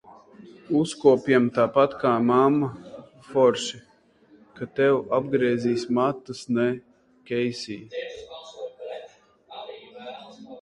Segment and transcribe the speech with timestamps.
[0.77, 2.69] Uzkopjam tāpat kā mamma
[3.27, 3.81] Forši,
[4.55, 6.67] ka tev apgriezīs matus, ne,
[7.29, 8.09] Keisija?